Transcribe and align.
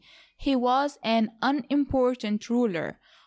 He 0.35 0.55
was 0.55 0.97
an 1.03 1.29
unim 1.43 1.87
portant 1.87 2.49
ruler. 2.49 2.99